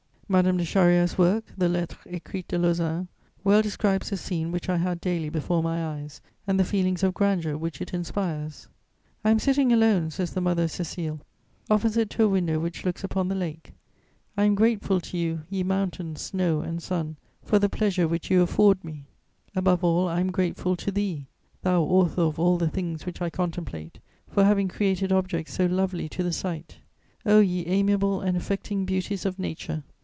[0.31, 3.09] Madame de Charrière's work, the Lettres écrites de Lausanne,
[3.43, 7.13] well describes the scene which I had daily before my eyes, and the feelings of
[7.13, 8.69] grandeur which it inspires:
[9.25, 11.19] "I am sitting alone," says the mother of Cécile,
[11.69, 13.73] "opposite to a window which looks upon the lake.
[14.37, 18.41] I am grateful to you, ye mountains, snow, and sun, for the pleasure which you
[18.41, 19.07] afford me.
[19.53, 21.27] Above all, I am grateful to Thee,
[21.61, 23.99] Thou Author of all the things which I contemplate,
[24.29, 26.77] for having created objects so lovely to the sight....
[27.25, 29.83] O ye amiable and affecting beauties of nature!